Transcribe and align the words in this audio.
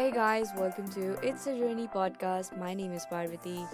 Hey 0.00 0.10
guys, 0.10 0.48
welcome 0.56 0.88
to 0.92 1.18
It's 1.22 1.46
a 1.46 1.54
Journey 1.54 1.86
podcast. 1.86 2.56
My 2.56 2.72
name 2.72 2.90
is 2.94 3.04
Parvati, 3.04 3.66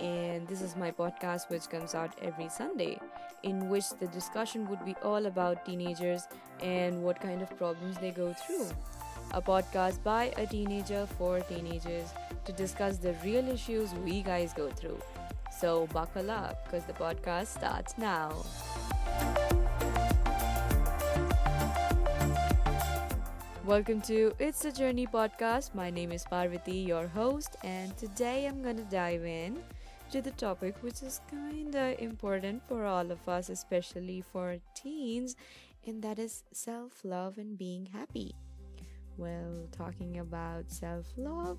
and 0.00 0.48
this 0.48 0.62
is 0.62 0.76
my 0.76 0.90
podcast 0.90 1.50
which 1.50 1.68
comes 1.68 1.94
out 1.94 2.10
every 2.22 2.48
Sunday, 2.48 2.98
in 3.42 3.68
which 3.68 3.90
the 4.00 4.06
discussion 4.06 4.66
would 4.70 4.82
be 4.86 4.94
all 5.04 5.26
about 5.26 5.66
teenagers 5.66 6.26
and 6.62 7.02
what 7.02 7.20
kind 7.20 7.42
of 7.42 7.54
problems 7.58 7.98
they 7.98 8.12
go 8.12 8.32
through. 8.32 8.66
A 9.32 9.42
podcast 9.42 10.02
by 10.02 10.32
a 10.38 10.46
teenager 10.46 11.06
for 11.18 11.40
teenagers 11.40 12.14
to 12.46 12.52
discuss 12.52 12.96
the 12.96 13.14
real 13.22 13.46
issues 13.46 13.92
we 14.06 14.22
guys 14.22 14.54
go 14.54 14.70
through. 14.70 14.98
So 15.60 15.86
buckle 15.92 16.30
up 16.30 16.64
because 16.64 16.86
the 16.86 16.94
podcast 16.94 17.48
starts 17.48 17.98
now. 17.98 18.32
Welcome 23.64 24.02
to 24.02 24.34
It's 24.38 24.66
a 24.66 24.70
Journey 24.70 25.06
podcast. 25.06 25.74
My 25.74 25.88
name 25.88 26.12
is 26.12 26.22
Parvati, 26.28 26.76
your 26.76 27.06
host, 27.06 27.56
and 27.64 27.96
today 27.96 28.44
I'm 28.44 28.62
going 28.62 28.76
to 28.76 28.84
dive 28.84 29.24
in 29.24 29.58
to 30.10 30.20
the 30.20 30.32
topic 30.32 30.76
which 30.82 31.02
is 31.02 31.22
kind 31.30 31.74
of 31.74 31.98
important 31.98 32.62
for 32.68 32.84
all 32.84 33.10
of 33.10 33.26
us, 33.26 33.48
especially 33.48 34.20
for 34.20 34.58
teens, 34.74 35.34
and 35.86 36.02
that 36.02 36.18
is 36.18 36.42
self 36.52 37.02
love 37.04 37.38
and 37.38 37.56
being 37.56 37.86
happy. 37.86 38.34
Well, 39.16 39.66
talking 39.72 40.18
about 40.18 40.70
self 40.70 41.06
love, 41.16 41.56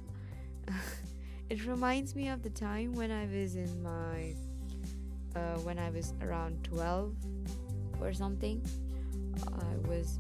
it 1.49 1.65
reminds 1.65 2.15
me 2.15 2.29
of 2.29 2.43
the 2.43 2.51
time 2.51 2.93
when 2.93 3.09
I 3.09 3.25
was 3.25 3.55
in 3.55 3.81
my 3.81 4.35
uh, 5.35 5.57
when 5.61 5.79
I 5.79 5.89
was 5.89 6.13
around 6.21 6.63
12 6.65 7.15
or 7.99 8.13
something. 8.13 8.63
I 9.47 9.87
was 9.89 10.19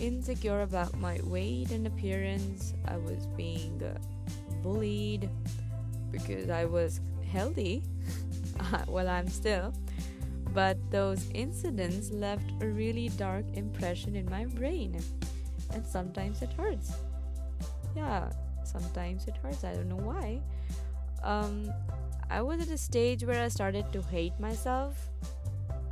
insecure 0.00 0.62
about 0.62 0.96
my 0.98 1.18
weight 1.24 1.70
and 1.70 1.86
appearance. 1.86 2.74
I 2.86 2.96
was 2.96 3.26
being 3.36 3.82
bullied 4.62 5.28
because 6.10 6.50
I 6.50 6.64
was 6.64 7.00
healthy. 7.30 7.82
well, 8.88 9.08
I'm 9.08 9.28
still. 9.28 9.74
But 10.52 10.78
those 10.90 11.28
incidents 11.34 12.10
left 12.10 12.48
a 12.62 12.66
really 12.66 13.08
dark 13.10 13.44
impression 13.54 14.14
in 14.14 14.28
my 14.30 14.44
brain. 14.44 15.00
And 15.72 15.84
sometimes 15.84 16.42
it 16.42 16.52
hurts. 16.52 16.92
Yeah, 17.96 18.30
sometimes 18.64 19.26
it 19.26 19.36
hurts. 19.42 19.64
I 19.64 19.74
don't 19.74 19.88
know 19.88 19.96
why. 19.96 20.40
Um, 21.22 21.72
I 22.30 22.42
was 22.42 22.60
at 22.60 22.68
a 22.68 22.78
stage 22.78 23.24
where 23.24 23.42
I 23.42 23.48
started 23.48 23.92
to 23.92 24.02
hate 24.02 24.38
myself 24.38 25.08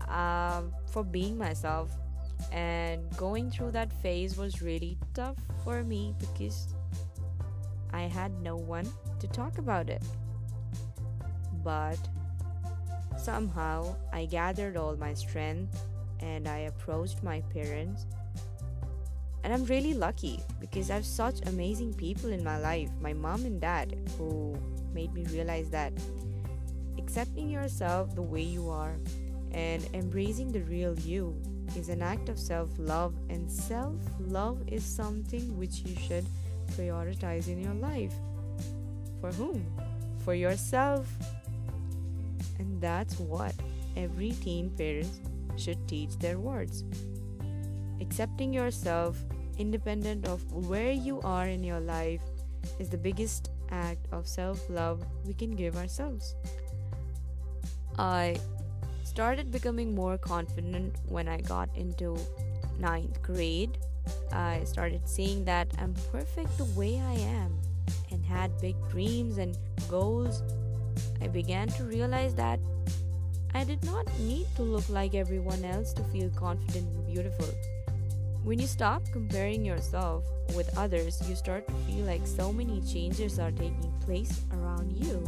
uh, 0.09 0.63
for 0.87 1.03
being 1.03 1.37
myself 1.37 1.91
and 2.51 3.05
going 3.17 3.51
through 3.51 3.71
that 3.73 3.93
phase 4.03 4.37
was 4.37 4.63
really 4.63 4.99
tough 5.15 5.37
for 5.65 5.83
me 5.83 6.15
because 6.19 6.75
I 7.93 8.03
had 8.03 8.33
no 8.43 8.57
one 8.57 8.91
to 9.21 9.29
talk 9.29 9.59
about 9.59 9.89
it. 9.89 10.03
But 11.63 11.99
somehow 13.17 13.95
I 14.13 14.25
gathered 14.25 14.77
all 14.77 14.97
my 14.97 15.15
strength 15.15 15.81
and 16.21 16.49
I 16.49 16.71
approached 16.71 17.23
my 17.23 17.41
parents. 17.53 18.07
And 19.45 19.53
I'm 19.53 19.65
really 19.65 19.95
lucky 19.95 20.41
because 20.61 20.91
I 20.91 20.95
have 20.95 21.07
such 21.07 21.47
amazing 21.49 21.95
people 21.95 22.31
in 22.31 22.45
my 22.45 22.59
life, 22.59 22.91
my 23.01 23.13
mom 23.13 23.45
and 23.45 23.61
dad, 23.61 23.97
who 24.17 24.57
made 24.95 25.13
me 25.13 25.25
realize 25.27 25.69
that 25.71 25.93
accepting 26.99 27.49
yourself 27.49 28.15
the 28.15 28.23
way 28.23 28.43
you 28.43 28.69
are 28.69 28.95
and 29.53 29.87
embracing 29.95 30.53
the 30.53 30.63
real 30.63 30.99
you 31.01 31.37
is 31.77 31.89
an 31.89 32.03
act 32.03 32.29
of 32.29 32.39
self 32.39 32.71
love, 32.79 33.15
and 33.29 33.51
self 33.51 33.97
love 34.21 34.63
is 34.67 34.85
something 34.85 35.59
which 35.59 35.81
you 35.85 35.97
should 35.97 36.27
prioritize 36.73 37.49
in 37.49 37.63
your 37.63 37.75
life. 37.75 38.13
For 39.21 39.33
whom? 39.33 39.65
For 40.25 40.35
yourself. 40.35 41.09
And 42.59 42.81
that's 42.81 43.19
what 43.19 43.55
every 43.97 44.33
teen 44.33 44.71
parent 44.71 45.11
should 45.57 45.87
teach 45.89 46.19
their 46.19 46.39
words. 46.39 46.85
Accepting 48.01 48.53
yourself, 48.53 49.19
independent 49.59 50.27
of 50.27 50.41
where 50.53 50.93
you 50.93 51.21
are 51.23 51.47
in 51.47 51.63
your 51.63 51.81
life, 51.81 52.21
is 52.79 52.89
the 52.89 52.99
biggest 52.99 53.51
act 53.71 54.07
of 54.13 54.27
self 54.27 54.59
love 54.69 55.05
we 55.27 55.35
can 55.35 55.51
give 55.51 55.77
ourselves. 55.77 56.35
I 57.99 58.37
started 59.13 59.51
becoming 59.51 59.95
more 59.95 60.17
confident 60.17 60.97
when 61.07 61.29
I 61.29 61.43
got 61.43 61.69
into 61.77 62.17
ninth 62.81 63.21
grade. 63.21 63.77
I 64.33 64.65
started 64.65 65.07
seeing 65.07 65.45
that 65.45 65.69
I'm 65.79 65.95
perfect 66.11 66.57
the 66.57 66.65
way 66.65 66.99
I 66.99 67.13
am 67.13 67.61
and 68.11 68.25
had 68.25 68.59
big 68.59 68.75
dreams 68.89 69.37
and 69.37 69.59
goals. 69.91 70.43
I 71.21 71.29
began 71.29 71.69
to 71.77 71.85
realize 71.85 72.35
that 72.37 72.59
I 73.53 73.65
did 73.65 73.85
not 73.85 74.09
need 74.19 74.47
to 74.57 74.63
look 74.63 74.89
like 74.89 75.15
everyone 75.15 75.63
else 75.63 75.93
to 75.93 76.03
feel 76.05 76.31
confident 76.31 76.89
and 76.89 77.07
beautiful. 77.07 77.49
When 78.45 78.59
you 78.59 78.67
stop 78.67 79.03
comparing 79.13 79.63
yourself 79.63 80.25
with 80.57 80.75
others, 80.79 81.21
you 81.29 81.37
start 81.37 81.69
to 81.69 81.75
feel 81.85 82.07
like 82.07 82.27
so 82.27 82.51
many 82.51 82.81
changes 82.81 83.39
are 83.39 83.51
taking 83.51 83.93
place 84.07 84.41
around 84.55 84.91
you. 84.97 85.23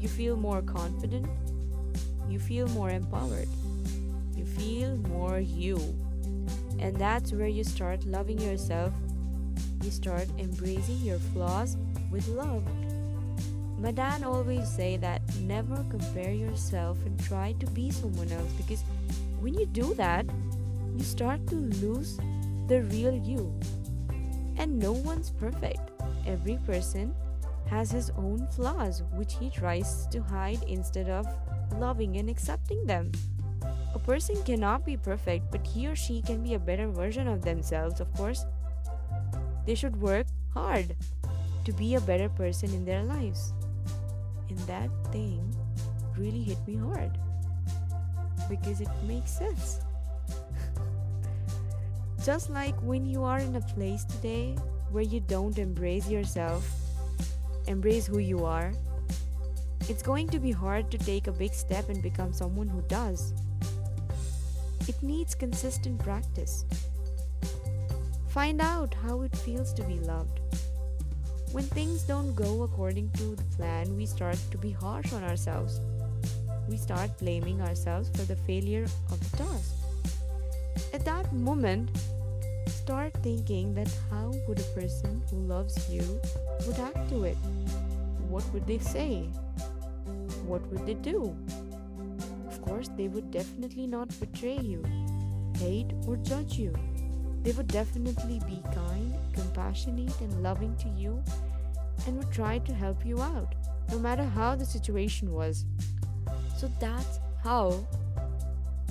You 0.00 0.08
feel 0.08 0.34
more 0.34 0.62
confident, 0.62 1.28
you 2.28 2.38
feel 2.38 2.68
more 2.68 2.90
empowered. 2.90 3.48
You 4.36 4.44
feel 4.44 4.96
more 5.08 5.38
you. 5.38 5.78
And 6.78 6.96
that's 6.96 7.32
where 7.32 7.48
you 7.48 7.64
start 7.64 8.04
loving 8.04 8.38
yourself. 8.40 8.92
You 9.82 9.90
start 9.90 10.28
embracing 10.38 10.98
your 10.98 11.18
flaws 11.18 11.76
with 12.10 12.26
love. 12.28 12.62
My 13.78 13.92
dad 13.92 14.22
always 14.22 14.68
say 14.68 14.96
that 14.98 15.22
never 15.40 15.84
compare 15.90 16.32
yourself 16.32 16.98
and 17.04 17.22
try 17.24 17.52
to 17.60 17.66
be 17.70 17.90
someone 17.90 18.32
else 18.32 18.50
because 18.52 18.82
when 19.40 19.54
you 19.54 19.66
do 19.66 19.94
that, 19.94 20.26
you 20.96 21.04
start 21.04 21.46
to 21.48 21.54
lose 21.54 22.18
the 22.68 22.82
real 22.82 23.14
you. 23.14 23.52
And 24.56 24.78
no 24.78 24.92
one's 24.92 25.30
perfect. 25.30 25.80
Every 26.26 26.58
person 26.66 27.14
has 27.66 27.90
his 27.90 28.10
own 28.16 28.46
flaws 28.48 29.02
which 29.12 29.34
he 29.34 29.50
tries 29.50 30.06
to 30.08 30.22
hide 30.22 30.62
instead 30.68 31.08
of 31.08 31.26
loving, 31.74 32.16
and 32.16 32.28
accepting 32.28 32.86
them. 32.86 33.12
A 33.94 33.98
person 33.98 34.36
cannot 34.44 34.84
be 34.84 34.96
perfect, 34.96 35.50
but 35.50 35.66
he 35.66 35.86
or 35.86 35.96
she 35.96 36.22
can 36.22 36.42
be 36.42 36.54
a 36.54 36.58
better 36.58 36.88
version 36.88 37.28
of 37.28 37.42
themselves, 37.42 38.00
of 38.00 38.12
course. 38.14 38.44
They 39.66 39.74
should 39.74 40.00
work 40.00 40.26
hard 40.52 40.96
to 41.64 41.72
be 41.72 41.94
a 41.94 42.00
better 42.00 42.28
person 42.28 42.72
in 42.72 42.84
their 42.84 43.02
lives. 43.02 43.52
And 44.48 44.58
that 44.60 44.90
thing 45.12 45.54
really 46.16 46.42
hit 46.42 46.58
me 46.66 46.76
hard 46.76 47.18
because 48.48 48.80
it 48.80 48.88
makes 49.06 49.30
sense. 49.30 49.80
Just 52.24 52.50
like 52.50 52.78
when 52.82 53.06
you 53.06 53.24
are 53.24 53.38
in 53.38 53.56
a 53.56 53.60
place 53.60 54.04
today 54.04 54.56
where 54.90 55.02
you 55.02 55.20
don't 55.20 55.58
embrace 55.58 56.08
yourself, 56.08 56.85
embrace 57.66 58.06
who 58.06 58.18
you 58.18 58.44
are, 58.44 58.72
it's 59.88 60.02
going 60.02 60.28
to 60.28 60.38
be 60.38 60.50
hard 60.50 60.90
to 60.90 60.98
take 60.98 61.26
a 61.26 61.32
big 61.32 61.54
step 61.54 61.88
and 61.88 62.02
become 62.02 62.32
someone 62.32 62.68
who 62.68 62.82
does. 62.82 63.32
It 64.88 65.02
needs 65.02 65.34
consistent 65.34 65.98
practice. 65.98 66.64
Find 68.28 68.60
out 68.60 68.94
how 68.94 69.22
it 69.22 69.36
feels 69.36 69.72
to 69.74 69.82
be 69.82 69.98
loved. 70.00 70.40
When 71.52 71.64
things 71.64 72.02
don't 72.02 72.34
go 72.34 72.64
according 72.64 73.10
to 73.12 73.36
the 73.36 73.56
plan, 73.56 73.96
we 73.96 74.06
start 74.06 74.38
to 74.50 74.58
be 74.58 74.72
harsh 74.72 75.12
on 75.12 75.24
ourselves. 75.24 75.80
We 76.68 76.76
start 76.76 77.16
blaming 77.18 77.60
ourselves 77.62 78.10
for 78.10 78.22
the 78.22 78.36
failure 78.36 78.84
of 79.10 79.30
the 79.30 79.36
task. 79.38 79.74
At 80.92 81.04
that 81.04 81.32
moment, 81.32 81.90
start 82.86 83.12
thinking 83.14 83.74
that 83.74 83.90
how 84.10 84.32
would 84.46 84.60
a 84.60 84.70
person 84.78 85.20
who 85.28 85.38
loves 85.38 85.90
you 85.90 86.20
would 86.66 86.78
act 86.78 87.08
to 87.08 87.24
it? 87.24 87.36
What 88.28 88.44
would 88.52 88.64
they 88.64 88.78
say? 88.78 89.28
what 90.46 90.64
would 90.70 90.86
they 90.86 90.94
do? 90.94 91.36
Of 92.46 92.62
course, 92.62 92.88
they 92.96 93.08
would 93.08 93.32
definitely 93.32 93.88
not 93.88 94.08
betray 94.20 94.58
you, 94.58 94.84
hate, 95.58 95.90
or 96.06 96.16
judge 96.18 96.52
you. 96.52 96.72
They 97.42 97.50
would 97.50 97.66
definitely 97.66 98.40
be 98.46 98.62
kind, 98.72 99.14
compassionate, 99.32 100.20
and 100.20 100.44
loving 100.44 100.76
to 100.76 100.88
you 100.90 101.24
and 102.06 102.16
would 102.16 102.30
try 102.30 102.58
to 102.58 102.72
help 102.72 103.04
you 103.04 103.20
out, 103.20 103.56
no 103.90 103.98
matter 103.98 104.22
how 104.24 104.54
the 104.54 104.64
situation 104.64 105.32
was. 105.32 105.64
So 106.56 106.70
that's 106.78 107.18
how 107.42 107.84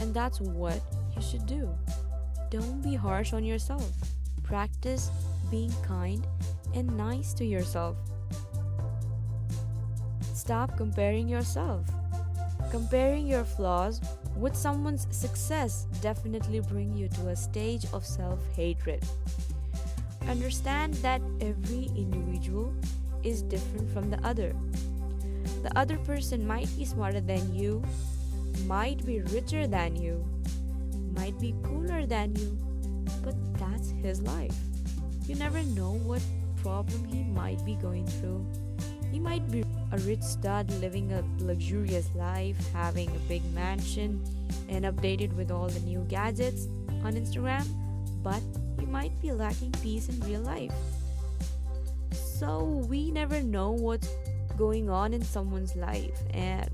and 0.02 0.14
that's 0.14 0.42
what 0.42 0.82
you 1.16 1.22
should 1.22 1.46
do. 1.46 1.70
Don't 2.50 2.82
be 2.82 2.96
harsh 2.96 3.34
on 3.34 3.44
yourself. 3.44 3.92
Practice 4.44 5.10
being 5.50 5.74
kind 5.84 6.26
and 6.74 6.96
nice 6.96 7.34
to 7.34 7.46
yourself. 7.46 7.98
Stop 10.34 10.78
comparing 10.78 11.28
yourself. 11.28 11.86
Comparing 12.70 13.26
your 13.26 13.44
flaws 13.44 14.02
with 14.36 14.56
someone's 14.56 15.08
success 15.12 15.88
definitely 16.02 16.60
bring 16.60 16.94
you 16.94 17.08
to 17.10 17.30
a 17.30 17.36
stage 17.36 17.86
of 17.94 18.06
self-hatred. 18.06 19.04
Understand 20.28 20.94
that 20.96 21.22
every 21.40 21.90
individual 21.96 22.74
is 23.24 23.42
different 23.42 23.90
from 23.92 24.10
the 24.10 24.20
other. 24.26 24.54
The 25.64 25.76
other 25.78 25.98
person 26.00 26.46
might 26.46 26.70
be 26.78 26.86
smarter 26.86 27.22
than 27.22 27.56
you, 27.56 27.84
might 28.68 29.06
be 29.06 29.22
richer 29.22 29.68
than 29.68 29.96
you, 29.96 30.24
might 31.16 31.40
be 31.40 31.56
cooler 31.64 32.06
than 32.06 32.36
you, 32.36 32.58
but 33.24 33.36
that's 33.58 33.92
his 34.02 34.22
life. 34.22 34.56
You 35.28 35.36
never 35.36 35.62
know 35.64 35.94
what 36.04 36.22
problem 36.62 37.06
he 37.06 37.24
might 37.24 37.64
be 37.66 37.76
going 37.76 38.06
through. 38.06 38.46
He 39.12 39.20
might 39.20 39.50
be 39.52 39.64
a 39.92 39.98
rich 40.00 40.22
stud 40.22 40.70
living 40.82 41.12
a 41.14 41.24
luxurious 41.40 42.10
life, 42.16 42.58
having 42.74 43.10
a 43.10 43.20
big 43.28 43.44
mansion, 43.54 44.22
and 44.68 44.86
updated 44.86 45.34
with 45.34 45.52
all 45.52 45.68
the 45.68 45.80
new 45.82 46.06
gadgets 46.10 46.68
on 47.04 47.14
Instagram, 47.14 47.66
but 48.24 48.42
he 48.80 48.86
might 48.86 49.20
be 49.22 49.32
lacking 49.32 49.72
peace 49.84 50.10
in 50.10 50.20
real 50.22 50.42
life. 50.42 50.74
So 52.12 52.86
we 52.90 53.12
never 53.12 53.42
know 53.42 53.72
what's 53.72 54.10
going 54.58 54.90
on 54.90 55.14
in 55.14 55.24
someone's 55.24 55.76
life, 55.76 56.20
and 56.34 56.70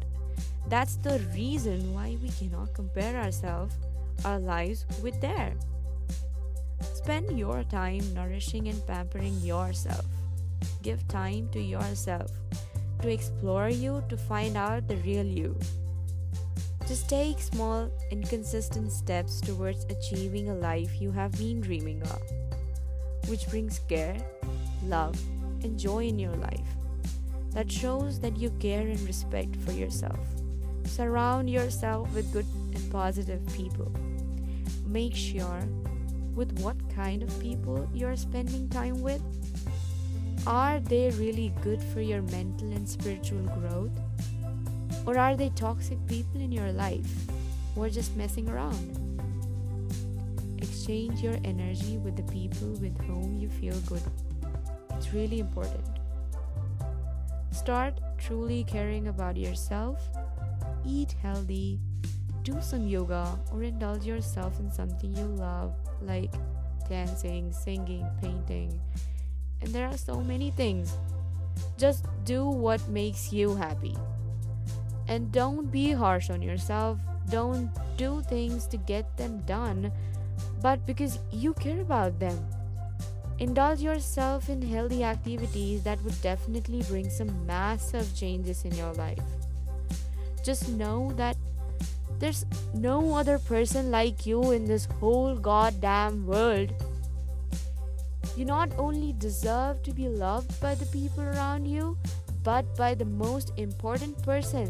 that's 0.68 0.96
the 0.98 1.20
reason 1.36 1.94
why 1.94 2.18
we 2.22 2.30
cannot 2.30 2.74
compare 2.74 3.22
ourselves, 3.22 3.76
our 4.26 4.40
lives, 4.40 4.86
with 5.02 5.20
theirs. 5.22 5.62
Spend 6.94 7.38
your 7.38 7.64
time 7.64 8.14
nourishing 8.14 8.68
and 8.68 8.86
pampering 8.88 9.38
yourself. 9.42 10.06
Give 10.82 11.06
time 11.08 11.50
to 11.54 11.62
yourself 11.62 12.32
to 13.02 13.10
explore 13.10 13.70
you, 13.70 14.04
to 14.10 14.18
find 14.18 14.56
out 14.56 14.88
the 14.88 14.98
real 14.98 15.26
you. 15.26 15.58
Just 16.88 17.10
take 17.10 17.40
small, 17.40 17.90
inconsistent 18.12 18.92
steps 18.92 19.42
towards 19.42 19.86
achieving 19.86 20.50
a 20.50 20.56
life 20.56 21.02
you 21.02 21.12
have 21.12 21.32
been 21.38 21.62
dreaming 21.62 22.02
of, 22.04 22.22
which 23.28 23.48
brings 23.50 23.80
care, 23.88 24.18
love, 24.86 25.20
and 25.64 25.80
joy 25.80 26.06
in 26.06 26.20
your 26.20 26.36
life. 26.36 26.68
That 27.52 27.72
shows 27.72 28.20
that 28.20 28.38
you 28.38 28.50
care 28.60 28.88
and 28.88 29.00
respect 29.02 29.56
for 29.58 29.72
yourself. 29.72 30.20
Surround 30.86 31.50
yourself 31.50 32.14
with 32.14 32.32
good 32.34 32.46
and 32.74 32.92
positive 32.92 33.46
people. 33.54 33.92
Make 34.86 35.16
sure 35.16 35.64
with 36.36 36.58
what 36.60 36.76
kind 36.96 37.24
of 37.24 37.40
people 37.40 37.90
you're 37.94 38.16
spending 38.16 38.70
time 38.70 39.02
with. 39.02 39.22
Are 40.48 40.80
they 40.80 41.12
really 41.12 41.54
good 41.62 41.82
for 41.82 42.02
your 42.02 42.22
mental 42.24 42.72
and 42.72 42.88
spiritual 42.88 43.44
growth? 43.60 43.92
Or 45.06 45.18
are 45.18 45.36
they 45.36 45.50
toxic 45.50 46.00
people 46.08 46.42
in 46.42 46.52
your 46.52 46.72
life 46.72 47.10
who 47.76 47.84
are 47.84 47.90
just 47.90 48.16
messing 48.16 48.50
around? 48.50 48.98
Exchange 50.58 51.22
your 51.22 51.38
energy 51.44 51.98
with 51.98 52.16
the 52.16 52.32
people 52.32 52.70
with 52.82 53.00
whom 53.02 53.38
you 53.38 53.50
feel 53.50 53.76
good. 53.82 54.04
It's 54.92 55.14
really 55.14 55.40
important. 55.40 55.86
Start 57.52 58.00
truly 58.18 58.64
caring 58.64 59.08
about 59.08 59.38
yourself, 59.38 60.00
eat 60.86 61.16
healthy, 61.22 61.80
do 62.44 62.58
some 62.62 62.88
yoga, 62.88 63.38
or 63.52 63.64
indulge 63.64 64.06
yourself 64.06 64.60
in 64.60 64.72
something 64.72 65.16
you 65.16 65.26
love, 65.26 65.74
like 66.02 66.34
dancing, 66.90 67.52
singing, 67.52 68.06
painting. 68.22 68.80
And 69.62 69.70
there 69.74 69.88
are 69.88 69.98
so 69.98 70.22
many 70.22 70.52
things. 70.52 70.98
Just 71.78 72.06
do 72.26 72.46
what 72.46 72.88
makes 72.90 73.32
you 73.32 73.56
happy. 73.56 73.96
And 75.08 75.32
don't 75.32 75.72
be 75.72 75.92
harsh 75.92 76.30
on 76.30 76.42
yourself. 76.42 76.98
Don't 77.30 77.70
do 77.98 78.22
things 78.22 78.66
to 78.68 78.78
get 78.78 79.18
them 79.18 79.42
done, 79.46 79.92
but 80.62 80.86
because 80.86 81.20
you 81.32 81.54
care 81.54 81.82
about 81.82 82.20
them. 82.20 82.38
Indulge 83.40 83.82
yourself 83.82 84.50
in 84.50 84.62
healthy 84.62 85.04
activities 85.04 85.84
that 85.84 86.02
would 86.04 86.20
definitely 86.22 86.84
bring 86.84 87.10
some 87.10 87.46
massive 87.46 88.14
changes 88.16 88.66
in 88.66 88.74
your 88.76 88.94
life. 88.94 89.22
Just 90.44 90.70
know 90.70 91.12
that 91.18 91.38
there's 92.22 92.46
no 92.76 93.16
other 93.16 93.40
person 93.40 93.90
like 93.90 94.28
you 94.28 94.52
in 94.52 94.66
this 94.66 94.86
whole 95.00 95.36
goddamn 95.36 96.28
world. 96.28 96.72
You 98.38 98.46
not 98.46 98.72
only 98.78 99.14
deserve 99.18 99.82
to 99.84 99.92
be 99.92 100.08
loved 100.08 100.54
by 100.62 100.76
the 100.76 100.86
people 100.86 101.24
around 101.24 101.66
you, 101.66 101.98
but 102.44 102.76
by 102.78 102.94
the 102.94 103.06
most 103.06 103.52
important 103.58 104.22
person, 104.22 104.70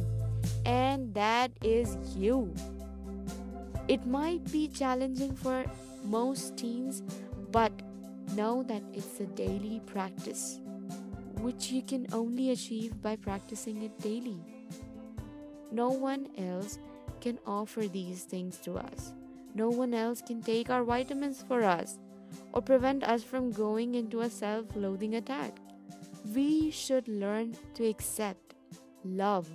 and 0.66 1.14
that 1.14 1.52
is 1.62 1.98
you. 2.16 2.54
It 3.90 4.08
might 4.08 4.50
be 4.50 4.70
challenging 4.70 5.36
for 5.36 5.66
most 6.06 6.56
teens, 6.56 7.04
but 7.52 7.74
know 8.34 8.64
that 8.64 8.82
it's 8.94 9.20
a 9.20 9.26
daily 9.26 9.82
practice, 9.86 10.62
which 11.42 11.70
you 11.70 11.82
can 11.82 12.08
only 12.14 12.52
achieve 12.52 13.02
by 13.02 13.18
practicing 13.18 13.84
it 13.84 14.00
daily. 14.00 14.40
No 15.72 15.90
one 15.90 16.28
else 16.38 16.80
can 17.22 17.40
offer 17.46 17.88
these 17.88 18.24
things 18.24 18.58
to 18.58 18.78
us. 18.78 19.14
No 19.54 19.70
one 19.70 19.94
else 19.94 20.22
can 20.22 20.42
take 20.42 20.70
our 20.70 20.84
vitamins 20.84 21.44
for 21.48 21.64
us 21.64 22.00
or 22.54 22.62
prevent 22.62 23.04
us 23.04 23.24
from 23.24 23.52
going 23.52 23.96
into 23.96 24.22
a 24.22 24.30
self 24.30 24.66
loathing 24.76 25.16
attack. 25.16 25.58
We 26.34 26.72
should 26.72 27.08
learn 27.08 27.56
to 27.76 27.88
accept, 27.88 28.56
love, 29.04 29.50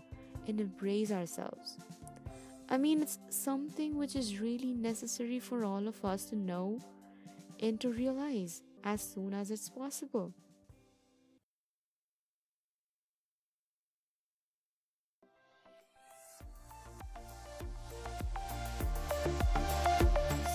and 0.46 0.60
embrace 0.60 1.10
ourselves. 1.10 1.78
I 2.68 2.76
mean, 2.76 3.02
it's 3.02 3.18
something 3.30 3.96
which 3.96 4.16
is 4.16 4.40
really 4.40 4.72
necessary 4.72 5.38
for 5.38 5.64
all 5.64 5.86
of 5.86 6.04
us 6.04 6.24
to 6.26 6.36
know 6.36 6.80
and 7.60 7.80
to 7.80 7.90
realize 7.90 8.62
as 8.82 9.00
soon 9.00 9.34
as 9.34 9.50
it's 9.50 9.68
possible. 9.68 10.32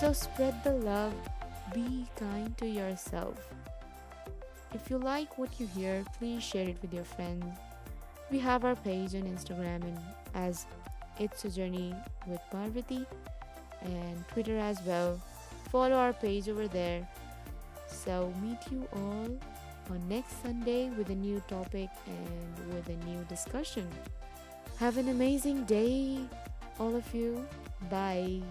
So 0.02 0.12
spread 0.12 0.64
the 0.64 0.72
love, 0.72 1.14
be 1.72 2.06
kind 2.16 2.58
to 2.58 2.66
yourself. 2.66 3.38
If 4.74 4.90
you 4.90 4.98
like 4.98 5.38
what 5.38 5.60
you 5.60 5.68
hear, 5.68 6.04
please 6.18 6.42
share 6.42 6.66
it 6.66 6.76
with 6.82 6.92
your 6.92 7.04
friends. 7.04 7.46
We 8.28 8.40
have 8.40 8.64
our 8.64 8.74
page 8.74 9.14
on 9.14 9.22
Instagram 9.22 9.84
and 9.84 10.00
as 10.34 10.66
It's 11.20 11.44
a 11.44 11.50
Journey 11.50 11.94
with 12.26 12.40
Parvati 12.50 13.06
and 13.82 14.28
Twitter 14.32 14.58
as 14.58 14.82
well. 14.82 15.20
Follow 15.70 15.94
our 15.94 16.12
page 16.12 16.48
over 16.48 16.66
there. 16.66 17.06
So 17.86 18.34
meet 18.42 18.58
you 18.72 18.88
all 18.94 19.38
on 19.88 20.08
next 20.08 20.42
Sunday 20.42 20.90
with 20.98 21.10
a 21.10 21.14
new 21.14 21.40
topic 21.46 21.90
and 22.08 22.74
with 22.74 22.88
a 22.88 22.98
new 23.06 23.22
discussion. 23.28 23.86
Have 24.80 24.96
an 24.96 25.10
amazing 25.10 25.62
day, 25.62 26.18
all 26.80 26.96
of 26.96 27.14
you. 27.14 27.46
Bye. 27.88 28.42